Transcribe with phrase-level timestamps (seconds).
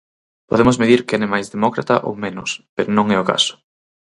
[0.49, 3.53] Podemos medir quen é máis demócrata ou menos, pero non é o caso.